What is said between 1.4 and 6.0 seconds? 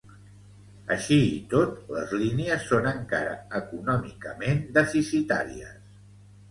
tot, les línies són encara econòmicament deficitàries.